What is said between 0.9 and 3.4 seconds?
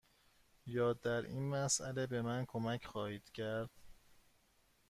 در این مسأله به من کمک خواهید